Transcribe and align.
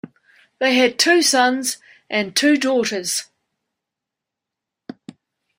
They 0.57 0.73
had 0.77 0.97
two 0.97 1.21
sons 1.21 1.77
and 2.09 2.35
two 2.35 2.57
daughters. 2.57 3.25